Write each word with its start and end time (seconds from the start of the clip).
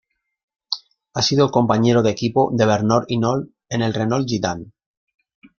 Ha 1.13 1.21
sido 1.21 1.51
compañero 1.51 2.01
de 2.01 2.09
equipo 2.09 2.49
de 2.55 2.65
Bernard 2.65 3.05
Hinault 3.09 3.51
en 3.69 3.83
el 3.83 3.93
Renault-Gitane. 3.93 4.71